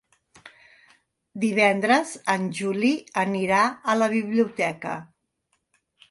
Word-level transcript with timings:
Divendres 1.43 2.13
en 2.35 2.47
Juli 2.59 2.89
anirà 3.25 3.59
a 3.93 3.95
la 4.03 4.07
biblioteca. 4.15 4.95